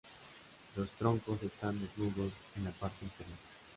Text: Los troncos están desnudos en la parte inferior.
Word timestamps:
Los 0.77 0.89
troncos 0.97 1.43
están 1.43 1.79
desnudos 1.79 2.33
en 2.55 2.63
la 2.63 2.71
parte 2.71 3.05
inferior. 3.05 3.37